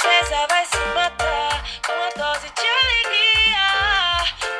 [0.00, 3.66] tristeza vai se matar com a dose de alegria.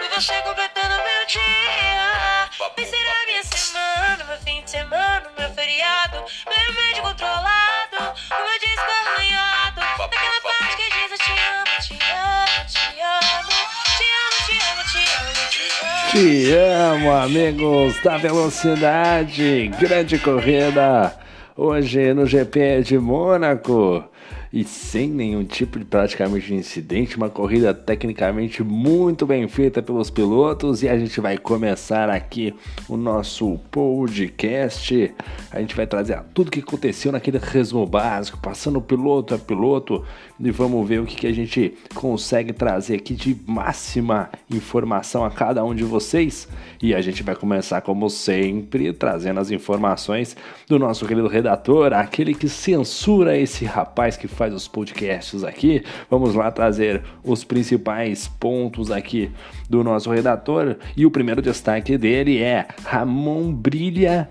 [0.05, 2.51] E você completando meu dia.
[2.77, 6.19] Vai ser a minha semana, meu fim de semana, meu feriado.
[6.47, 9.81] Meu remédio controlado, o meu disco arranhado.
[9.81, 13.55] Naquela parte que diz eu te amo, te amo, te amo.
[13.97, 16.11] Te amo, te amo, te amo, te amo.
[16.13, 19.69] Te amo, amigos da velocidade.
[19.81, 21.17] Grande corrida
[21.57, 24.11] hoje no GP de Mônaco.
[24.53, 30.11] E sem nenhum tipo de praticamente de incidente, uma corrida tecnicamente muito bem feita pelos
[30.11, 30.83] pilotos.
[30.83, 32.53] E a gente vai começar aqui
[32.89, 35.15] o nosso podcast.
[35.53, 40.05] A gente vai trazer tudo que aconteceu naquele resumo básico, passando piloto a piloto,
[40.41, 45.31] e vamos ver o que, que a gente consegue trazer aqui de máxima informação a
[45.31, 46.49] cada um de vocês.
[46.83, 50.37] E a gente vai começar, como sempre, trazendo as informações
[50.67, 55.85] do nosso querido redator, aquele que censura esse rapaz que faz os podcasts aqui.
[56.09, 59.31] Vamos lá trazer os principais pontos aqui
[59.69, 60.77] do nosso redator.
[60.97, 64.31] E o primeiro destaque dele é Ramon Brilha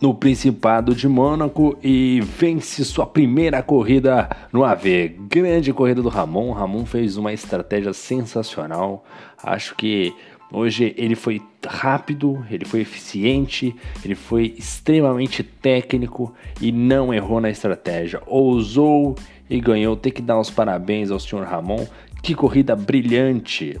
[0.00, 5.16] no Principado de Mônaco e vence sua primeira corrida no AV.
[5.28, 6.52] Grande corrida do Ramon.
[6.52, 9.04] Ramon fez uma estratégia sensacional.
[9.42, 10.14] Acho que
[10.52, 17.50] hoje ele foi rápido, ele foi eficiente, ele foi extremamente técnico e não errou na
[17.50, 18.20] estratégia.
[18.26, 19.16] Ousou
[19.48, 19.96] e ganhou.
[19.96, 21.86] Tem que dar os parabéns ao senhor Ramon.
[22.22, 23.80] Que corrida brilhante!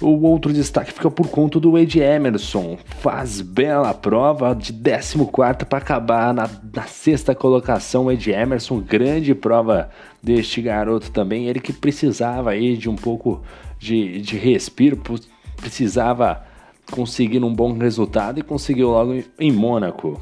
[0.00, 2.76] O outro destaque fica por conta do Ed Emerson.
[3.00, 8.12] Faz bela prova de 14 para acabar na, na, sexta colocação.
[8.12, 9.88] Ed Emerson, grande prova
[10.22, 11.46] deste garoto também.
[11.46, 13.40] Ele que precisava aí de um pouco
[13.78, 14.98] de, de respiro,
[15.56, 16.44] precisava
[16.90, 20.20] conseguir um bom resultado e conseguiu logo em, Mônaco.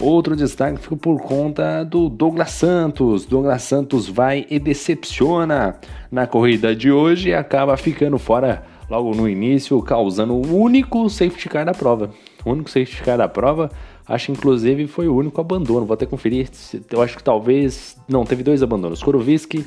[0.00, 3.24] Outro destaque fica por conta do Douglas Santos.
[3.24, 9.28] Douglas Santos vai e decepciona na corrida de hoje e acaba ficando fora logo no
[9.28, 12.10] início, causando o único safety car da prova.
[12.44, 13.70] O único safety car da prova,
[14.06, 15.86] acho inclusive foi o único abandono.
[15.86, 16.48] Vou até conferir,
[16.90, 17.96] eu acho que talvez.
[18.06, 19.02] Não, teve dois abandonos.
[19.02, 19.66] Koroviski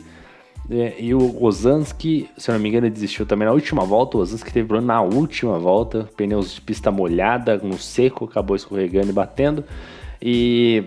[0.72, 4.18] é, e o Ozanski, se eu não me engano, desistiu também na última volta.
[4.18, 9.10] O Ozanski teve problema na última volta, pneus de pista molhada, no seco, acabou escorregando
[9.10, 9.64] e batendo.
[10.22, 10.84] E,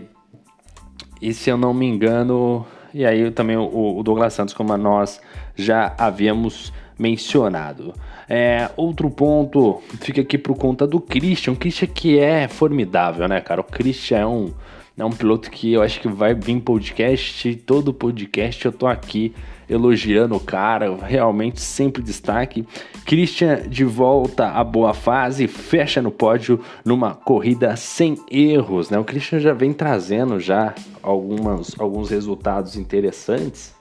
[1.21, 5.21] e se eu não me engano, e aí também o, o Douglas Santos, como nós
[5.57, 7.93] já havíamos mencionado.
[8.29, 11.55] É, outro ponto fica aqui por conta do Christian.
[11.55, 13.61] O Christian que é formidável, né, cara?
[13.61, 14.53] O Christian é um,
[14.97, 17.57] é um piloto que eu acho que vai vir podcast.
[17.57, 19.35] Todo podcast eu tô aqui
[19.69, 22.67] elogiando o cara, realmente sempre destaque.
[23.05, 28.99] Christian de volta à boa fase, fecha no pódio numa corrida sem erros, né?
[28.99, 33.75] O Christian já vem trazendo já algumas, alguns resultados interessantes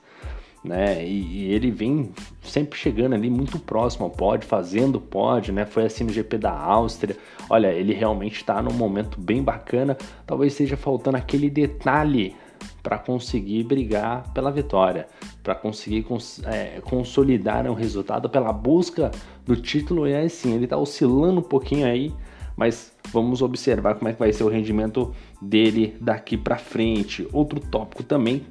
[0.64, 1.03] né?
[1.06, 2.12] E, e, ele vem
[2.44, 5.66] sempre chegando ali muito próximo ao pódio, fazendo pódio, né?
[5.66, 7.18] Foi assim no GP da Áustria.
[7.50, 9.98] Olha, ele realmente está num momento bem bacana.
[10.25, 12.36] Talvez esteja faltando aquele detalhe
[12.81, 15.08] para conseguir brigar pela vitória,
[15.44, 19.12] para conseguir cons é, consolidar um resultado pela busca
[19.46, 20.08] do título.
[20.08, 22.14] E assim, ele está oscilando um pouquinho aí,
[22.56, 27.28] mas vamos observar como é que vai ser o rendimento dele daqui para frente.
[27.31, 28.44] Outro tópico também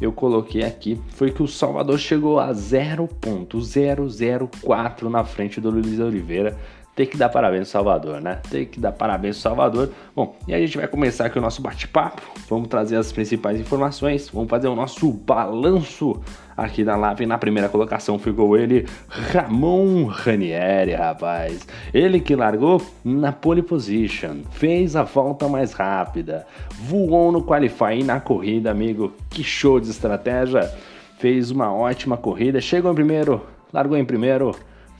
[0.00, 6.58] eu coloquei aqui foi que o Salvador chegou a 0.004 na frente do Luiz Oliveira.
[6.96, 8.40] Tem que dar parabéns ao Salvador, né?
[8.50, 9.90] Tem que dar parabéns ao Salvador.
[10.14, 12.22] Bom, e a gente vai começar aqui o nosso bate-papo.
[12.48, 14.30] Vamos trazer as principais informações.
[14.30, 16.18] Vamos fazer o nosso balanço
[16.56, 17.26] aqui da live.
[17.26, 21.68] Na primeira colocação ficou ele, Ramon Ranieri, rapaz.
[21.92, 26.46] Ele que largou na pole position, fez a volta mais rápida,
[26.80, 29.12] voou no qualify na corrida, amigo.
[29.28, 30.72] Que show de estratégia!
[31.18, 34.54] Fez uma ótima corrida, chegou em primeiro, largou em primeiro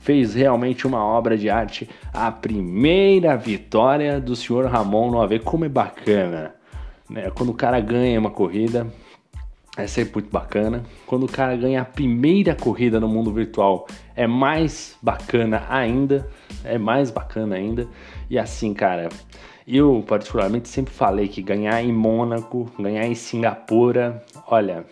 [0.07, 1.89] fez realmente uma obra de arte.
[2.13, 6.55] A primeira vitória do senhor Ramon no AV, como é bacana.
[7.09, 7.29] Né?
[7.31, 8.87] Quando o cara ganha uma corrida,
[9.75, 10.85] é muito bacana.
[11.05, 16.25] Quando o cara ganha a primeira corrida no mundo virtual, é mais bacana ainda.
[16.63, 17.85] É mais bacana ainda.
[18.29, 19.09] E assim, cara,
[19.67, 24.85] eu particularmente sempre falei que ganhar em Mônaco, ganhar em Singapura, olha,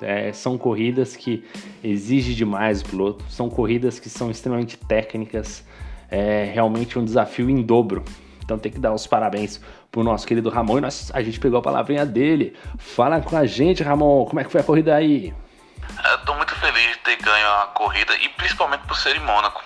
[0.00, 1.44] é, são corridas que
[1.82, 5.64] exigem demais o piloto, são corridas que são extremamente técnicas,
[6.10, 8.04] é realmente um desafio em dobro.
[8.42, 9.60] Então tem que dar os parabéns
[9.90, 12.56] pro nosso querido Ramon e nós, a gente pegou a palavrinha dele.
[12.78, 15.34] Fala com a gente, Ramon, como é que foi a corrida aí?
[16.04, 19.62] Eu tô muito feliz de ter ganho a corrida e principalmente por ser em Mônaco.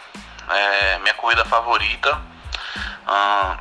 [0.51, 2.21] É, minha corrida favorita.
[3.09, 3.57] Hum,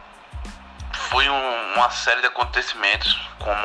[0.94, 3.58] foi um, uma série de acontecimentos como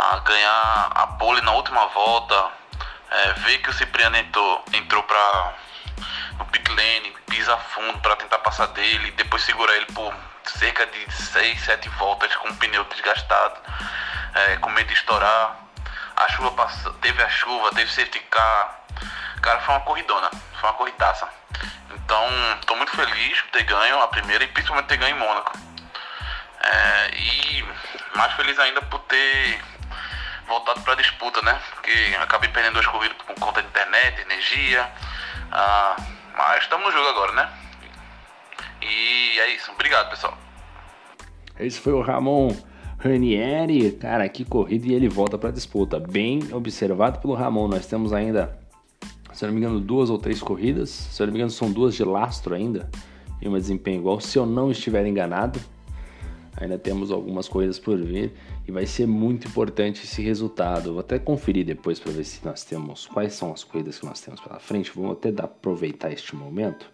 [0.00, 2.50] a ganhar a pole na última volta,
[3.10, 5.54] é, ver que o Cipriano entrou, entrou para
[6.38, 10.14] no pit lane, pisa fundo para tentar passar dele, depois segurar ele por
[10.46, 13.60] cerca de 6, 7 voltas com o pneu desgastado,
[14.34, 15.56] é, com medo de estourar.
[16.16, 18.80] A chuva passou, teve a chuva, teve safety car.
[19.42, 20.30] Cara, foi uma corridona,
[20.60, 21.28] foi uma corridaça.
[21.90, 22.26] Então,
[22.60, 25.52] estou muito feliz por ter ganho a primeira e principalmente ter ganho em Mônaco.
[26.62, 27.64] É, e
[28.14, 29.62] mais feliz ainda por ter
[30.50, 31.58] voltado para disputa, né?
[31.74, 34.90] Porque acabei perdendo duas corridas por conta de internet, energia.
[35.52, 35.96] Ah,
[36.36, 37.48] mas estamos no jogo agora, né?
[38.82, 39.70] E é isso.
[39.70, 40.36] Obrigado, pessoal.
[41.58, 42.54] Esse foi o Ramon
[42.98, 43.92] Ranieri.
[43.92, 46.00] Cara, que corrida e ele volta para disputa.
[46.00, 47.68] Bem observado pelo Ramon.
[47.68, 48.58] Nós temos ainda,
[49.32, 50.90] se não me engano, duas ou três corridas.
[50.90, 52.90] Se não me engano, são duas de lastro ainda.
[53.40, 54.20] E uma desempenho igual.
[54.20, 55.60] Se eu não estiver enganado,
[56.56, 58.32] ainda temos algumas coisas por vir
[58.66, 60.92] e vai ser muito importante esse resultado.
[60.92, 64.20] Vou até conferir depois para ver se nós temos quais são as coisas que nós
[64.20, 64.92] temos pela frente.
[64.94, 66.90] Vou até aproveitar este momento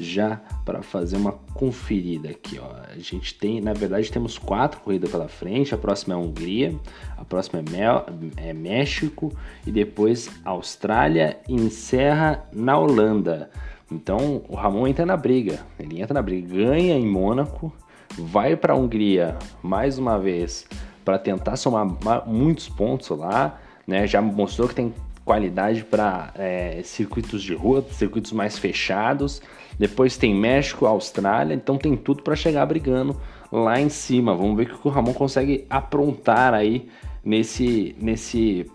[0.00, 2.58] já para fazer uma conferida aqui.
[2.58, 2.68] Ó.
[2.92, 5.74] A gente tem, na verdade, temos quatro corridas pela frente.
[5.74, 6.74] A próxima é a Hungria,
[7.16, 8.06] a próxima é, Mel,
[8.36, 9.32] é México
[9.66, 13.50] e depois Austrália e encerra na Holanda.
[13.90, 15.60] Então o Ramon entra na briga.
[15.78, 17.72] Ele entra na briga, ganha em Mônaco,
[18.18, 20.66] vai para a Hungria mais uma vez
[21.04, 21.86] para tentar somar
[22.26, 24.06] muitos pontos lá, né?
[24.06, 24.92] Já mostrou que tem
[25.24, 29.42] qualidade para é, circuitos de rua, circuitos mais fechados.
[29.78, 33.20] Depois tem México, Austrália, então tem tudo para chegar brigando
[33.52, 34.34] lá em cima.
[34.34, 36.88] Vamos ver o que o Ramon consegue aprontar aí
[37.24, 38.70] nesse nesse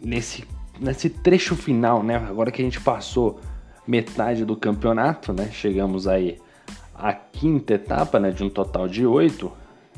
[0.00, 0.44] nesse
[0.78, 2.16] nesse trecho final, né?
[2.16, 3.40] Agora que a gente passou
[3.86, 5.48] metade do campeonato, né?
[5.52, 6.38] Chegamos aí
[6.94, 8.30] à quinta etapa, né?
[8.30, 9.50] De um total de oito.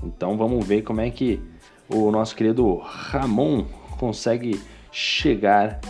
[0.03, 1.41] Então vamos ver como é que
[1.89, 3.65] o nosso querido Ramon
[3.99, 4.61] consegue
[4.91, 5.81] chegar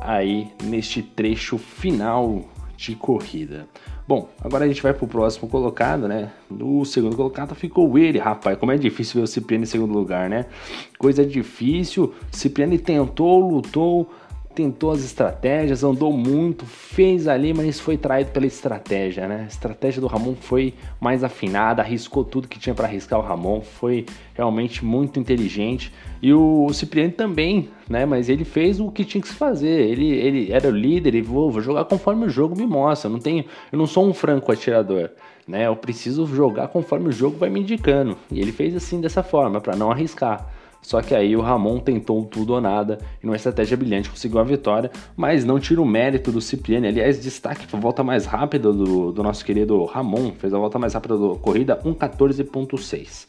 [0.00, 2.42] aí neste trecho final
[2.76, 3.68] de corrida.
[4.06, 6.32] Bom, agora a gente vai pro próximo colocado, né?
[6.50, 8.58] No segundo colocado ficou ele, rapaz.
[8.58, 10.46] Como é difícil ver o Cipriani em segundo lugar, né?
[10.98, 12.12] Coisa difícil.
[12.30, 14.12] Cipriani tentou, lutou,
[14.54, 19.42] tentou as estratégias, andou muito, fez ali, mas foi traído pela estratégia, né?
[19.44, 23.60] A estratégia do Ramon foi mais afinada, arriscou tudo que tinha para arriscar o Ramon,
[23.60, 25.92] foi realmente muito inteligente.
[26.22, 28.06] E o Cipriano também, né?
[28.06, 29.90] Mas ele fez o que tinha que se fazer.
[29.90, 33.08] Ele, ele era o líder e vou, vou jogar conforme o jogo me mostra.
[33.08, 35.10] Eu não tenho, eu não sou um franco atirador,
[35.48, 35.66] né?
[35.66, 38.16] Eu preciso jogar conforme o jogo vai me indicando.
[38.30, 40.46] E ele fez assim dessa forma para não arriscar.
[40.82, 44.44] Só que aí o Ramon tentou tudo ou nada e numa estratégia brilhante conseguiu a
[44.44, 46.88] vitória, mas não tira o mérito do Cipriani.
[46.88, 50.78] Aliás, destaque para a volta mais rápida do, do nosso querido Ramon, fez a volta
[50.80, 53.28] mais rápida da corrida 1,14,6.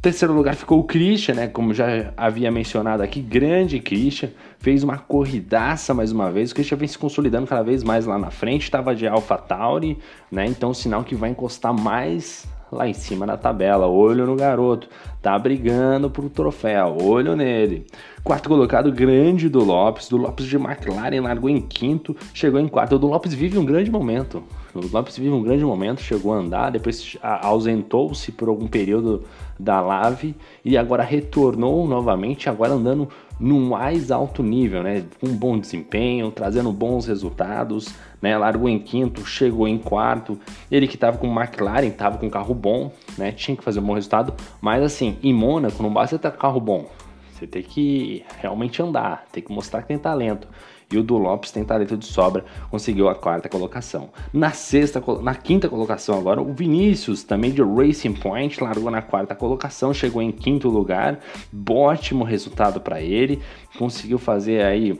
[0.00, 1.48] Terceiro lugar ficou o Christian, né?
[1.48, 4.30] Como já havia mencionado aqui, grande Christian.
[4.60, 6.52] Fez uma corridaça mais uma vez.
[6.52, 8.62] O Christian vem se consolidando cada vez mais lá na frente.
[8.62, 9.98] Estava de Alpha Tauri,
[10.30, 10.46] né?
[10.46, 13.86] Então, sinal que vai encostar mais lá em cima na tabela.
[13.86, 14.88] Olho no garoto.
[15.20, 16.96] Tá brigando pro troféu.
[17.00, 17.86] Olho nele.
[18.22, 20.08] Quarto colocado, grande do Lopes.
[20.08, 22.96] Do Lopes de McLaren largou em quinto, chegou em quarto.
[22.96, 24.42] O do Lopes vive um grande momento.
[24.74, 29.24] O Lopes vive um grande momento, chegou a andar, depois ausentou-se por algum período
[29.58, 33.08] da Lave e agora retornou novamente, agora andando
[33.40, 35.04] no mais alto nível, né?
[35.20, 37.88] Com bom desempenho, trazendo bons resultados,
[38.20, 38.36] né?
[38.36, 40.38] Largou em quinto, chegou em quarto.
[40.70, 43.32] Ele que estava com McLaren, estava com um carro bom, né?
[43.32, 46.86] Tinha que fazer um bom resultado, mas assim, em Mônaco não basta ter carro bom.
[47.32, 50.48] Você tem que realmente andar, tem que mostrar que tem talento
[50.90, 54.08] e o do Lopes tem talento de sobra, conseguiu a quarta colocação.
[54.32, 59.34] Na sexta, na quinta colocação agora, o Vinícius, também de Racing Point, largou na quarta
[59.34, 61.20] colocação, chegou em quinto lugar,
[61.68, 63.40] ótimo resultado para ele,
[63.78, 64.98] conseguiu fazer aí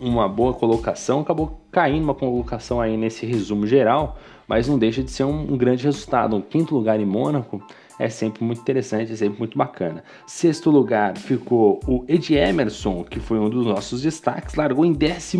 [0.00, 5.10] uma boa colocação, acabou caindo uma colocação aí nesse resumo geral, mas não deixa de
[5.10, 6.36] ser um, um grande resultado.
[6.36, 7.62] Um quinto lugar em Mônaco
[7.98, 10.02] é sempre muito interessante, é sempre muito bacana.
[10.26, 15.36] Sexto lugar ficou o Ed Emerson, que foi um dos nossos destaques, largou em 14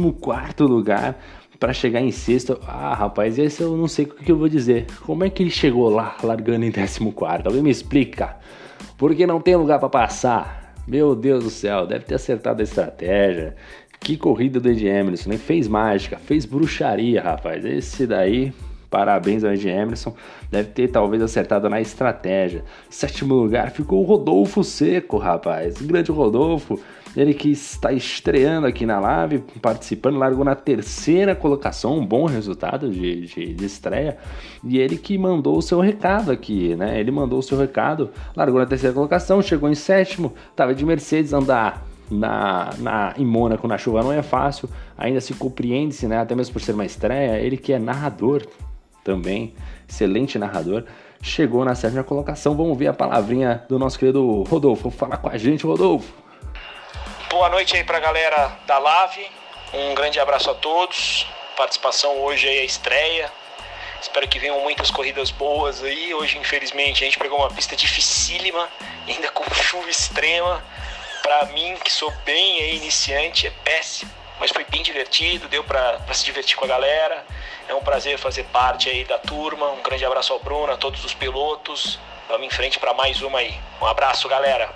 [0.60, 1.18] lugar
[1.58, 2.58] para chegar em sexto.
[2.66, 4.86] Ah, rapaz, esse eu não sei o que eu vou dizer.
[5.04, 7.00] Como é que ele chegou lá, largando em 14?
[7.44, 8.36] Alguém me explica.
[8.96, 10.74] Porque não tem lugar para passar.
[10.86, 13.56] Meu Deus do céu, deve ter acertado a estratégia.
[13.98, 15.38] Que corrida do Ed Emerson, né?
[15.38, 17.64] Fez mágica, fez bruxaria, rapaz.
[17.64, 18.52] Esse daí
[18.94, 20.14] Parabéns ao Ed Emerson,
[20.48, 22.62] deve ter talvez acertado na estratégia.
[22.88, 25.82] Sétimo lugar ficou o Rodolfo Seco, rapaz.
[25.82, 26.78] Grande Rodolfo,
[27.16, 32.88] Ele que está estreando aqui na live, participando, largou na terceira colocação, um bom resultado
[32.88, 34.16] de, de, de estreia.
[34.62, 37.00] E ele que mandou o seu recado aqui, né?
[37.00, 41.32] Ele mandou o seu recado, largou na terceira colocação, chegou em sétimo, tava de Mercedes
[41.32, 46.34] andar na, na, em Mônaco na chuva não é fácil, ainda se compreende-se, né, até
[46.34, 48.46] mesmo por ser uma estreia, ele que é narrador
[49.04, 49.54] também,
[49.88, 50.84] excelente narrador,
[51.22, 52.56] chegou na sétima colocação.
[52.56, 54.90] Vamos ver a palavrinha do nosso querido Rodolfo.
[54.90, 56.12] Fala com a gente, Rodolfo.
[57.28, 59.26] Boa noite aí pra galera da Lave.
[59.72, 61.26] Um grande abraço a todos.
[61.56, 63.30] Participação hoje aí é estreia.
[64.00, 66.14] Espero que venham muitas corridas boas aí.
[66.14, 68.68] Hoje, infelizmente, a gente pegou uma pista dificílima,
[69.08, 70.62] ainda com chuva extrema.
[71.22, 74.10] Para mim, que sou bem iniciante, é péssimo,
[74.44, 77.24] mas foi bem divertido, deu para se divertir com a galera.
[77.66, 79.70] É um prazer fazer parte aí da turma.
[79.70, 81.98] Um grande abraço ao Bruno, a todos os pilotos.
[82.28, 83.58] Vamos em frente para mais uma aí.
[83.80, 84.70] Um abraço, galera.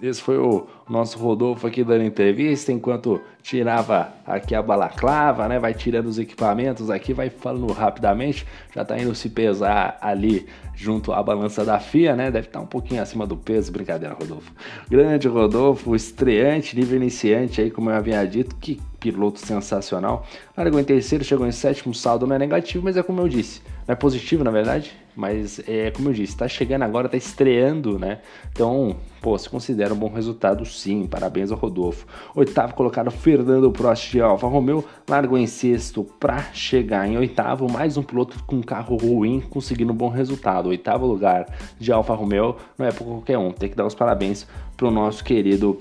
[0.00, 5.58] Esse foi o nosso Rodolfo aqui dando entrevista, enquanto tirava aqui a balaclava, né?
[5.58, 8.46] Vai tirando os equipamentos aqui, vai falando rapidamente.
[8.74, 12.30] Já tá indo se pesar ali junto à balança da FIA, né?
[12.30, 14.52] Deve estar tá um pouquinho acima do peso, brincadeira, Rodolfo.
[14.88, 20.26] Grande Rodolfo, estreante, nível iniciante aí, como eu havia dito, que piloto sensacional.
[20.56, 23.60] Largou em terceiro, chegou em sétimo, saldo não é negativo, mas é como eu disse,
[23.86, 27.98] não é positivo na verdade, mas é como eu disse, tá chegando agora, tá estreando,
[27.98, 28.20] né?
[28.50, 32.06] Então, pô, se considera um bom resultado sim, parabéns ao Rodolfo.
[32.34, 37.96] Oitavo colocado, Fernando Prost de Alfa Romeo, largou em sexto para chegar em oitavo, mais
[37.96, 40.68] um piloto com carro ruim conseguindo um bom resultado.
[40.68, 41.46] Oitavo lugar
[41.78, 45.22] de Alfa Romeo não é por qualquer um, tem que dar os parabéns pro nosso
[45.22, 45.80] querido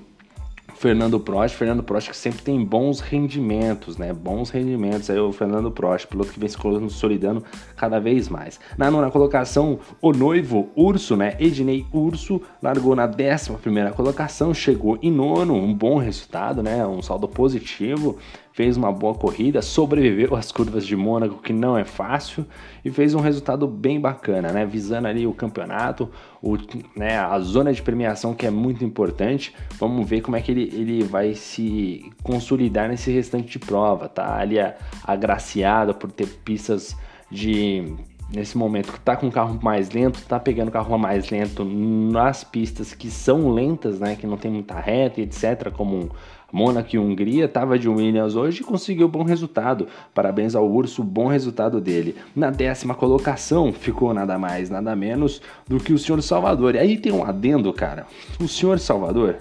[0.76, 4.12] Fernando Prost, Fernando Prost que sempre tem bons rendimentos, né?
[4.12, 5.10] Bons rendimentos.
[5.10, 7.44] Aí o Fernando Prost, piloto que vem se consolidando
[7.76, 8.60] cada vez mais.
[8.78, 11.36] Na nona colocação, o noivo Urso, né?
[11.40, 16.86] Ednei Urso largou na décima primeira colocação, chegou em nono, um bom resultado, né?
[16.86, 18.18] Um saldo positivo
[18.54, 22.46] fez uma boa corrida, sobreviveu às curvas de Mônaco, que não é fácil,
[22.86, 24.64] e fez um resultado bem bacana, né?
[24.64, 26.08] Visando ali o campeonato,
[26.42, 26.56] o,
[26.96, 29.54] né, a zona de premiação que é muito importante.
[29.80, 34.38] Vamos ver como é que ele, ele vai se consolidar nesse restante de prova, tá?
[34.38, 34.58] Ali
[35.04, 36.96] agraciado por ter pistas
[37.32, 37.96] de
[38.34, 41.64] nesse momento que tá com o carro mais lento, tá pegando o carro mais lento
[41.64, 46.10] nas pistas que são lentas, né, que não tem muita reta, etc, como
[46.54, 49.88] Mônaco e Hungria estava de Williams hoje e conseguiu bom resultado.
[50.14, 52.16] Parabéns ao Urso, bom resultado dele.
[52.36, 56.76] Na décima colocação ficou nada mais, nada menos do que o senhor Salvador.
[56.76, 58.06] E aí tem um adendo, cara.
[58.40, 59.38] O senhor Salvador,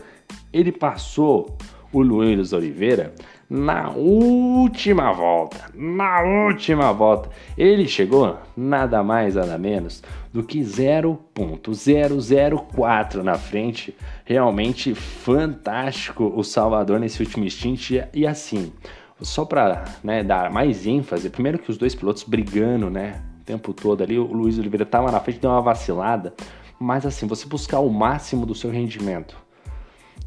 [0.50, 1.54] ele passou
[1.92, 3.12] o Luiz Oliveira
[3.52, 5.70] na última volta.
[5.74, 7.28] Na última volta.
[7.58, 13.94] Ele chegou nada mais, nada menos do que 0.004 na frente.
[14.24, 17.90] Realmente fantástico o Salvador nesse último stint.
[18.14, 18.72] E assim,
[19.20, 23.74] só para né, dar mais ênfase, primeiro que os dois pilotos brigando, né, o tempo
[23.74, 26.32] todo ali, o Luiz Oliveira estava na frente, deu uma vacilada.
[26.80, 29.36] Mas assim, você buscar o máximo do seu rendimento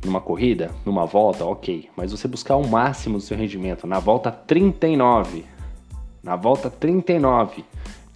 [0.06, 1.90] numa corrida, numa volta, ok.
[1.96, 5.46] Mas você buscar o máximo do seu rendimento na volta 39,
[6.24, 7.64] na volta 39,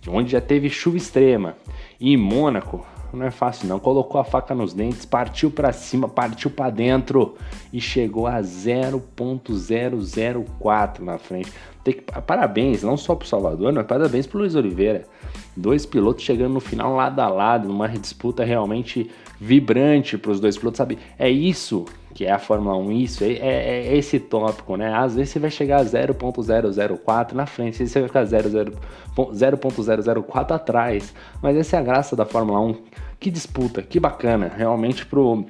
[0.08, 1.56] onde já teve chuva extrema,
[2.00, 3.80] e em Mônaco, não é fácil não.
[3.80, 7.36] Colocou a faca nos dentes, partiu para cima, partiu para dentro
[7.74, 11.52] e chegou a 0.004 na frente.
[11.94, 15.04] Que, parabéns, não só para o Salvador, mas parabéns para Luiz Oliveira.
[15.56, 20.58] Dois pilotos chegando no final lado a lado, numa disputa realmente vibrante para os dois
[20.58, 20.98] pilotos, sabe?
[21.18, 24.94] É isso que é a Fórmula 1, isso, é, é, é esse tópico, né?
[24.94, 30.52] Às vezes você vai chegar a 0.004 na frente, às vezes você vai ficar 0.004
[30.52, 32.76] atrás, mas essa é a graça da Fórmula 1.
[33.20, 35.46] Que disputa, que bacana, realmente pro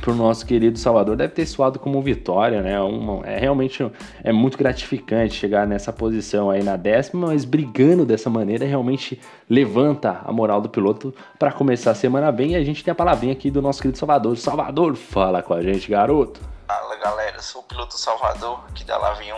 [0.00, 2.80] para o nosso querido Salvador deve ter soado como vitória, né?
[2.80, 3.90] Uma, é realmente
[4.22, 10.20] é muito gratificante chegar nessa posição aí na décima, mas brigando dessa maneira realmente levanta
[10.24, 12.52] a moral do piloto para começar a semana bem.
[12.52, 14.36] E a gente tem a palavrinha aqui do nosso querido Salvador.
[14.36, 16.40] Salvador, fala com a gente, garoto.
[16.66, 19.36] Fala galera, sou o piloto Salvador aqui da Lave 1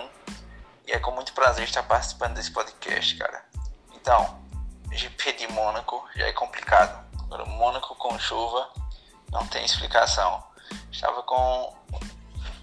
[0.89, 3.43] e é com muito prazer estar participando desse podcast, cara.
[4.01, 4.39] Então,
[4.91, 7.07] GP de Mônaco já é complicado.
[7.25, 8.69] Agora, Mônaco com chuva
[9.31, 10.43] não tem explicação.
[10.91, 11.77] Estava com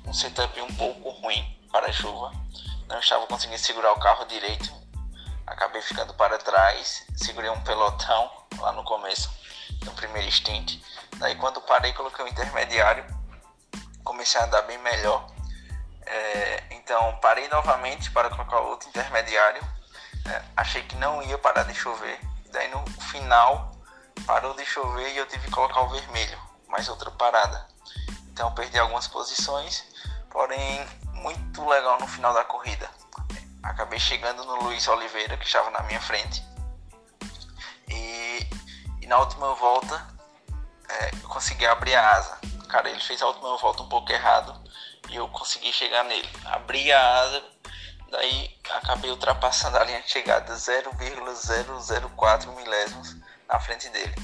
[0.05, 2.31] um setup um pouco ruim para a chuva.
[2.87, 4.71] Não estava conseguindo segurar o carro direito.
[5.45, 7.05] Acabei ficando para trás.
[7.15, 8.29] Segurei um pelotão
[8.59, 9.31] lá no começo,
[9.83, 10.81] no primeiro stint.
[11.17, 13.05] Daí quando parei, coloquei o intermediário.
[14.03, 15.27] Comecei a andar bem melhor.
[16.05, 19.63] É, então parei novamente para colocar outro intermediário.
[20.27, 22.19] É, achei que não ia parar de chover.
[22.51, 23.71] Daí no final
[24.25, 27.74] parou de chover e eu tive que colocar o vermelho mais outra parada.
[28.35, 29.85] Então perdi algumas posições,
[30.29, 32.91] porém muito legal no final da corrida.
[33.63, 36.43] Acabei chegando no Luiz Oliveira, que estava na minha frente.
[37.87, 38.45] E,
[39.01, 40.05] e na última volta
[40.89, 42.37] é, eu consegui abrir a asa.
[42.67, 44.61] Cara, ele fez a última volta um pouco errado
[45.09, 46.29] e eu consegui chegar nele.
[46.43, 47.41] Abri a asa,
[48.11, 53.15] daí acabei ultrapassando a linha de chegada 0,004 milésimos
[53.47, 54.15] na frente dele.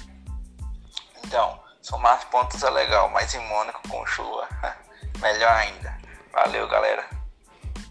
[1.24, 4.48] Então, somar pontos é legal, mas em Mônaco com chuva,
[5.20, 5.98] melhor ainda.
[6.32, 7.04] Valeu, galera.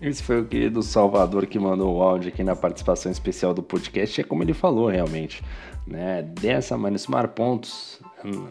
[0.01, 4.19] Esse foi o querido Salvador que mandou o áudio aqui na participação especial do podcast.
[4.19, 5.45] É como ele falou, realmente.
[5.87, 6.23] Né?
[6.23, 8.01] Dessa maneira, somar pontos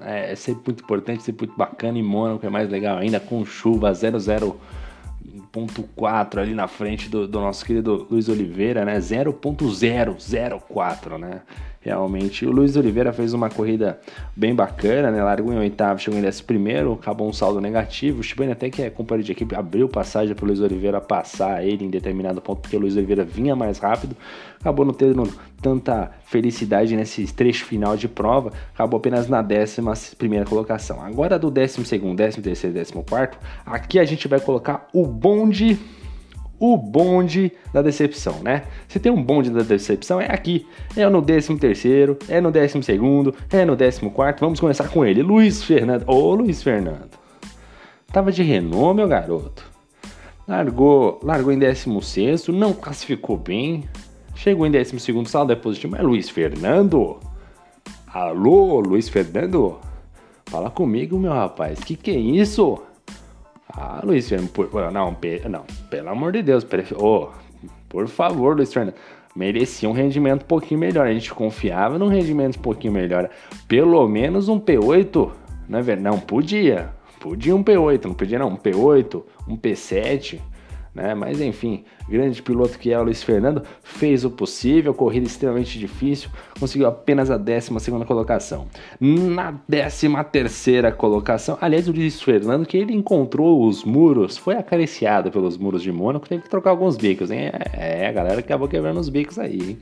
[0.01, 1.97] é, é sempre muito importante, sempre muito bacana.
[1.97, 7.65] E Mônaco é mais legal ainda, com chuva 0,0.4 ali na frente do, do nosso
[7.65, 8.99] querido Luiz Oliveira, né?
[8.99, 11.41] 0.004, né?
[11.81, 12.45] Realmente.
[12.45, 13.99] O Luiz Oliveira fez uma corrida
[14.35, 15.23] bem bacana, né?
[15.23, 18.19] Largou em oitavo, chegou em décimo primeiro, acabou um saldo negativo.
[18.19, 21.65] O Shibane até que é companheiro de equipe abriu passagem para o Luiz Oliveira passar
[21.65, 24.15] ele em determinado ponto, porque o Luiz Oliveira vinha mais rápido.
[24.59, 25.23] Acabou não tendo
[25.61, 31.01] tanta felicidade nesse trecho final de prova, acabou apenas na décima primeira colocação.
[31.01, 35.79] Agora do décimo segundo, décimo terceiro, décimo quarto, aqui a gente vai colocar o bonde
[36.59, 38.63] o bonde da decepção, né?
[38.87, 40.67] Se tem um bonde da decepção, é aqui.
[40.95, 44.41] É no 13 terceiro, é no 12 segundo, é no 14 quarto.
[44.41, 46.03] Vamos começar com ele, Luiz Fernando.
[46.07, 47.17] Ô, Luiz Fernando.
[48.11, 49.63] Tava de renome, meu garoto.
[50.47, 53.85] Largou, largou em 16 não classificou bem.
[54.35, 57.19] Chegou em 12 saldo é positivo, mas Luiz Fernando?
[58.11, 59.79] Alô, Luiz Fernando?
[60.45, 61.79] Fala comigo, meu rapaz.
[61.79, 62.81] Que que é isso?
[63.73, 64.51] Ah, Luiz Fernando,
[64.91, 65.15] não,
[65.49, 66.65] não, pelo amor de Deus,
[66.97, 67.29] oh,
[67.87, 68.95] por favor, Luiz Fernando,
[69.35, 71.07] merecia um rendimento um pouquinho melhor.
[71.07, 73.29] A gente confiava num rendimento um pouquinho melhor.
[73.67, 75.31] Pelo menos um P8,
[75.67, 76.15] não é verdade?
[76.15, 76.89] Não, podia.
[77.19, 80.39] Podia um P8, não podia não, um P8, um P7
[80.93, 81.13] né?
[81.13, 86.29] Mas enfim, grande piloto que é o Luiz Fernando fez o possível, corrida extremamente difícil,
[86.59, 87.71] conseguiu apenas a 12
[88.05, 88.67] colocação.
[88.99, 90.09] Na 13
[90.97, 95.91] colocação, aliás, o Luiz Fernando que ele encontrou os muros, foi acariciado pelos muros de
[95.91, 97.51] Mônaco, teve que trocar alguns bicos, hein?
[97.73, 99.77] É, a galera acabou quebrando os bicos aí, hein?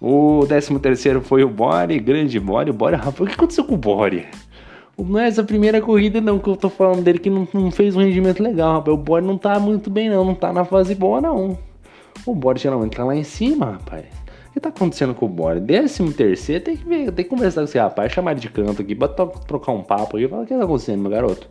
[0.00, 2.70] O 13 foi o Bore, grande Bore.
[2.70, 4.26] O Bore, rapaz, o que aconteceu com o Bore?
[5.04, 7.96] Não é essa primeira corrida não que eu tô falando dele que não, não fez
[7.96, 8.94] um rendimento legal, rapaz.
[8.94, 11.58] O bode não tá muito bem não, não tá na fase boa não.
[12.26, 14.04] O bode geralmente tá lá em cima, rapaz.
[14.48, 15.60] O que tá acontecendo com o bode?
[15.60, 18.82] Décimo terceiro, tem que ver, tem que conversar com esse rapaz, chamar ele de canto
[18.82, 21.48] aqui, bota trocar um papo aí, fala o que tá acontecendo, meu garoto?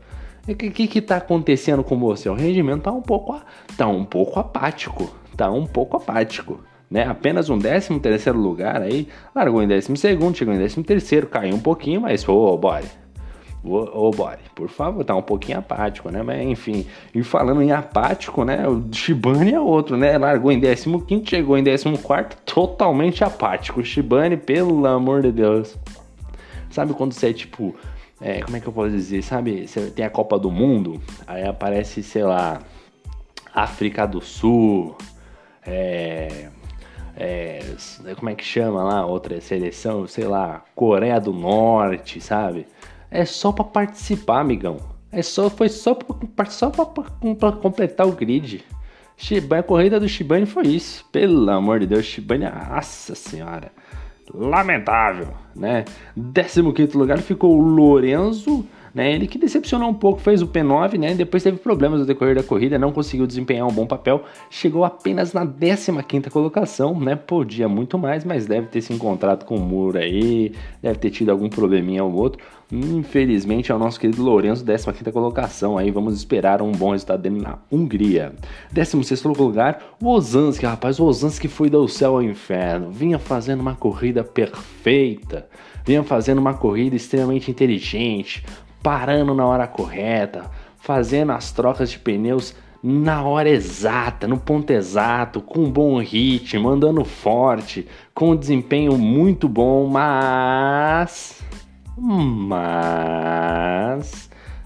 [0.48, 2.30] O que, que, que tá acontecendo com você?
[2.30, 3.40] O rendimento tá um pouco,
[3.78, 6.60] tá um pouco apático, tá um pouco apático.
[6.90, 7.06] Né?
[7.06, 11.56] Apenas um décimo terceiro lugar aí, largou em décimo segundo, chegou em décimo terceiro, caiu
[11.56, 13.09] um pouquinho, mas pô, bora.
[13.64, 16.24] Ô, ô Bore, por favor, tá um pouquinho apático, né?
[16.24, 18.68] Mas enfim, e falando em apático, né?
[18.68, 20.18] O Shibane é outro, né?
[20.18, 21.98] Largou em 15, chegou em 14,
[22.46, 23.82] totalmente apático.
[23.82, 25.78] O Shibane, pelo amor de Deus.
[26.70, 27.76] Sabe quando você é tipo.
[28.22, 29.22] É, como é que eu posso dizer?
[29.22, 32.62] Sabe, você tem a Copa do Mundo, aí aparece, sei lá,
[33.54, 34.94] África do Sul,
[35.66, 36.50] é,
[37.16, 37.62] é,
[38.18, 42.68] como é que chama lá, outra seleção, sei lá, Coreia do Norte, sabe?
[43.12, 44.78] É só para participar, amigão.
[45.12, 46.70] É só, foi só pra, só
[47.62, 48.64] completar o grid.
[49.18, 51.06] Shibane, a corrida do Shibane foi isso.
[51.12, 53.72] Pelo amor de Deus, Shibane, nossa senhora.
[54.34, 55.86] Lamentável, né?
[56.34, 59.14] 15 lugar ficou o Lorenzo né?
[59.14, 61.14] Ele que decepcionou um pouco, fez o P9, né?
[61.14, 65.34] Depois teve problemas no decorrer da corrida, não conseguiu desempenhar um bom papel, chegou apenas
[65.34, 67.16] na 15ª colocação, né?
[67.16, 71.30] Podia muito mais, mas deve ter se encontrado com o muro aí, deve ter tido
[71.30, 72.42] algum probleminha ou outro.
[72.72, 77.42] Infelizmente é o nosso querido Lourenço, 15ª colocação aí, vamos esperar um bom resultado dele
[77.42, 78.34] na Hungria.
[78.72, 83.76] 16º lugar, o Ozanski, rapaz, o Ozanski foi do céu ao inferno, vinha fazendo uma
[83.76, 85.48] corrida perfeita,
[85.84, 88.46] vinha fazendo uma corrida extremamente inteligente,
[88.84, 90.46] parando na hora correta,
[90.78, 92.54] fazendo as trocas de pneus
[92.84, 98.96] na hora exata, no ponto exato, com um bom ritmo, andando forte, com um desempenho
[98.96, 101.49] muito bom, mas.
[102.02, 103.90] Mas.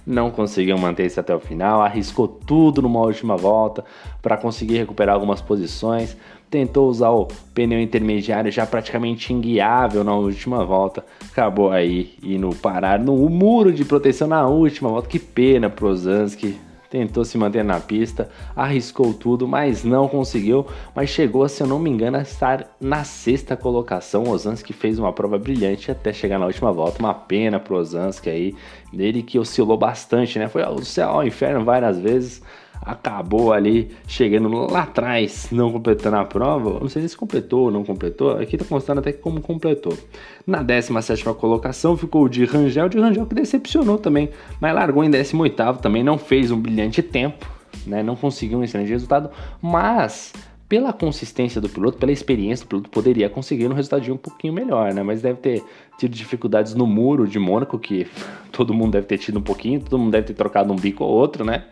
[0.05, 3.85] Não conseguiu manter isso até o final, arriscou tudo numa última volta
[4.21, 6.17] para conseguir recuperar algumas posições
[6.53, 12.99] tentou usar o pneu intermediário já praticamente inguiável na última volta, acabou aí indo parar
[12.99, 15.09] no muro de proteção na última volta.
[15.09, 16.55] Que pena pro Zansky,
[16.93, 20.67] tentou se manter na pista, arriscou tudo, mas não conseguiu.
[20.93, 24.25] Mas chegou, se eu não me engano, a estar na sexta colocação.
[24.25, 26.99] O Ozanski fez uma prova brilhante até chegar na última volta.
[26.99, 28.55] Uma pena pro Ozanski aí,
[28.93, 30.47] dele que oscilou bastante, né?
[30.47, 32.43] Foi ao céu ao inferno várias vezes
[32.85, 36.79] acabou ali chegando lá atrás, não completando a prova.
[36.79, 38.37] Não sei se completou ou não completou.
[38.37, 39.97] Aqui tá constando até como completou.
[40.45, 45.09] Na 17 colocação ficou o de Rangel, de Rangel que decepcionou também, mas largou em
[45.09, 47.45] 18 também, não fez um brilhante tempo,
[47.87, 48.03] né?
[48.03, 49.29] Não conseguiu um excelente resultado,
[49.61, 50.33] mas
[50.67, 54.93] pela consistência do piloto, pela experiência do piloto, poderia conseguir um resultado um pouquinho melhor,
[54.93, 55.03] né?
[55.03, 55.63] Mas deve ter
[55.97, 58.07] tido dificuldades no muro de Mônaco, que
[58.51, 61.11] todo mundo deve ter tido um pouquinho, todo mundo deve ter trocado um bico ou
[61.11, 61.65] outro, né?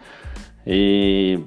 [0.65, 1.39] E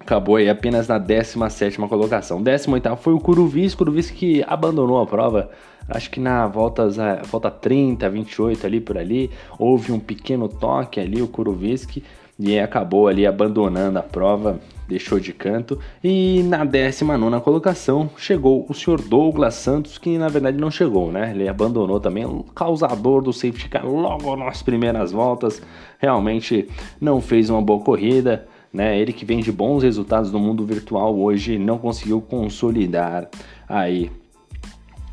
[0.00, 2.42] acabou aí apenas na 17 colocação.
[2.42, 5.50] 18 foi o Curuvis, Curuvis que abandonou a prova,
[5.88, 6.88] acho que na volta,
[7.24, 12.04] volta 30, 28 ali por ali, houve um pequeno toque ali, o Kuruviski,
[12.38, 15.78] e acabou ali abandonando a prova, deixou de canto.
[16.02, 21.32] E na 19 colocação chegou o senhor Douglas Santos, que na verdade não chegou, né?
[21.32, 25.62] Ele abandonou também, o causador do safety car logo nas primeiras voltas.
[25.98, 26.68] Realmente
[27.00, 28.46] não fez uma boa corrida.
[28.72, 28.98] Né?
[28.98, 33.26] Ele que vem de bons resultados no mundo virtual hoje não conseguiu consolidar
[33.66, 34.10] aí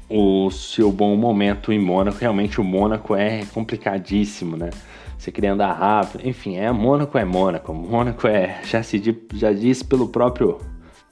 [0.09, 2.17] o seu bom momento em Mônaco.
[2.19, 4.69] Realmente o Mônaco é complicadíssimo, né?
[5.23, 9.01] Você queria andar rápido, enfim, é Mônaco é Mônaco, Mônaco é já se
[9.33, 10.59] já diz pelo próprio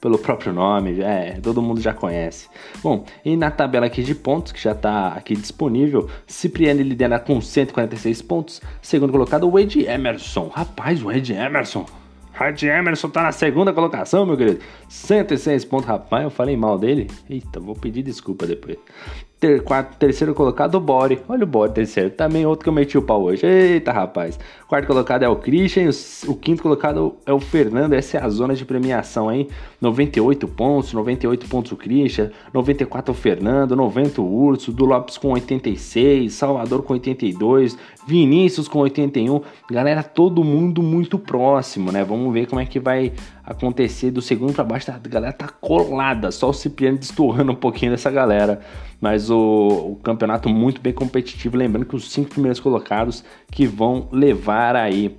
[0.02, 2.48] pelo próprio nome, é, todo mundo já conhece.
[2.82, 7.40] Bom, e na tabela aqui de pontos, que já está aqui disponível, Cipriani lidera com
[7.40, 10.50] 146 pontos, segundo colocado o Wade Emerson.
[10.52, 11.86] Rapaz, o Wade Emerson,
[12.32, 14.60] Hard Emerson tá na segunda colocação, meu querido.
[14.88, 16.24] 106 pontos, rapaz.
[16.24, 17.08] Eu falei mal dele.
[17.30, 18.76] Eita, vou pedir desculpa depois
[19.42, 21.18] ter, quarto, terceiro colocado, o Bore.
[21.28, 22.10] Olha o Bore, terceiro.
[22.10, 23.44] Também outro que eu meti o pau hoje.
[23.44, 24.38] Eita, rapaz.
[24.68, 25.90] Quarto colocado é o Christian.
[25.90, 27.92] O, o quinto colocado é o Fernando.
[27.92, 29.48] Essa é a zona de premiação, hein?
[29.80, 30.92] 98 pontos.
[30.92, 32.30] 98 pontos o Christian.
[32.54, 33.74] 94 o Fernando.
[33.74, 34.70] 90 o Urso.
[34.70, 36.32] Do Lopes com 86.
[36.32, 37.76] Salvador com 82.
[38.06, 39.40] Vinícius com 81.
[39.68, 42.04] Galera, todo mundo muito próximo, né?
[42.04, 43.12] Vamos ver como é que vai
[43.52, 47.92] acontecer do segundo para baixo, a galera tá colada, só o Cipriano destoando um pouquinho
[47.92, 48.60] dessa galera.
[49.00, 49.36] Mas o,
[49.92, 55.16] o, campeonato muito bem competitivo, lembrando que os cinco primeiros colocados que vão levar aí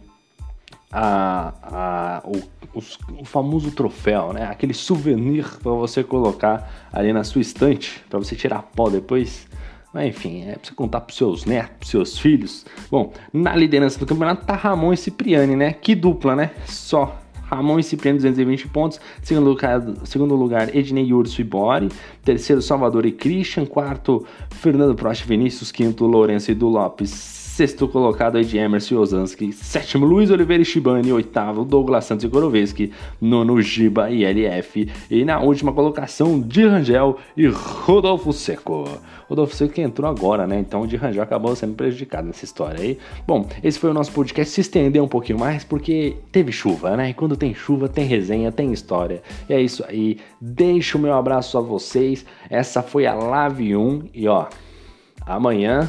[0.92, 2.80] a, a, o,
[3.20, 4.46] o, famoso troféu, né?
[4.46, 9.48] Aquele souvenir para você colocar ali na sua estante, para você tirar pó depois.
[9.96, 12.66] Enfim, é pra você contar pros seus netos, pros seus filhos.
[12.90, 15.74] Bom, na liderança do campeonato tá Ramon e Cipriani, né?
[15.74, 16.52] Que dupla, né?
[16.66, 17.23] Só
[17.54, 19.00] Ramon e Cipriano 220 pontos.
[19.22, 21.90] Segundo lugar, segundo lugar Ednei Urso e Bori.
[22.24, 23.66] Terceiro, Salvador e Christian.
[23.66, 25.72] Quarto, Fernando Prost Vinícius.
[25.72, 27.43] Quinto, Lourenço e Du Lopes.
[27.54, 29.54] Sexto colocado é de Emerson Ozanski.
[29.54, 31.14] Sétimo, Luiz Oliveira e Shibani.
[31.14, 32.92] Oitavo, Douglas Santos e Goroveski.
[33.22, 34.90] Nono, Giba e LF.
[35.08, 38.90] E na última colocação, de Rangel e Rodolfo Seco.
[39.30, 40.58] Rodolfo Seco que entrou agora, né?
[40.58, 42.98] Então o de Rangel acabou sendo prejudicado nessa história aí.
[43.28, 44.52] Bom, esse foi o nosso podcast.
[44.52, 47.12] Se estendeu um pouquinho mais porque teve chuva, né?
[47.12, 49.22] E quando tem chuva, tem resenha, tem história.
[49.48, 50.18] E é isso aí.
[50.42, 52.26] Deixo o meu abraço a vocês.
[52.50, 54.10] Essa foi a Live 1.
[54.12, 54.48] E ó,
[55.24, 55.88] amanhã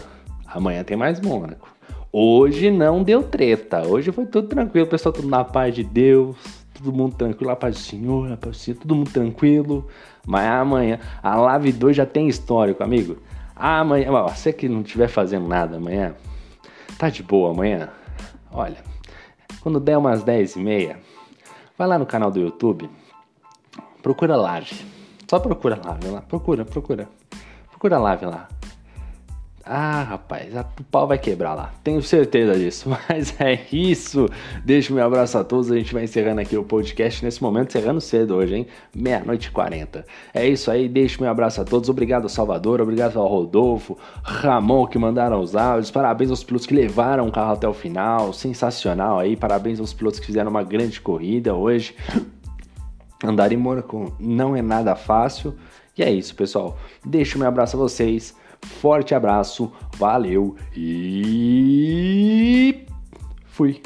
[0.55, 1.69] Amanhã tem mais Mônaco.
[2.13, 3.85] Hoje não deu treta.
[3.85, 4.87] Hoje foi tudo tranquilo.
[4.87, 6.37] O pessoal tudo na paz de Deus.
[6.73, 7.51] Todo mundo tranquilo.
[7.51, 8.79] A paz do Senhor, a paz do Senhor.
[8.79, 9.89] Todo mundo tranquilo.
[10.25, 13.19] Mas amanhã, a Live 2 já tem histórico, amigo.
[13.57, 16.15] Amanhã, ó, você que não estiver fazendo nada amanhã,
[16.99, 17.89] tá de boa amanhã?
[18.53, 18.79] Olha,
[19.61, 20.99] quando der umas 10 e meia,
[21.77, 22.89] vai lá no canal do YouTube,
[24.03, 24.75] procura live.
[25.29, 27.09] Só procura live lá, procura, procura.
[27.71, 28.49] Procura live lá.
[29.67, 32.91] Ah, rapaz, o pau vai quebrar lá, tenho certeza disso.
[33.09, 34.29] Mas é isso.
[34.63, 35.73] Deixo meu abraço a todos.
[35.73, 38.67] A gente vai encerrando aqui o podcast nesse momento, encerrando cedo hoje, hein?
[38.95, 40.05] Meia-noite e 40.
[40.35, 41.89] É isso aí, deixo meu abraço a todos.
[41.89, 45.91] Obrigado, Salvador, obrigado ao Rodolfo, Ramon que mandaram os áudios.
[45.91, 48.35] Parabéns aos pilotos que levaram o carro até o final.
[48.35, 49.35] Sensacional aí.
[49.35, 51.95] Parabéns aos pilotos que fizeram uma grande corrida hoje.
[53.25, 55.55] Andar em Mônaco não é nada fácil.
[55.97, 56.77] E é isso, pessoal.
[57.03, 58.35] Deixo meu abraço a vocês.
[58.65, 61.35] Forte abraço, valeu e
[63.47, 63.81] fui.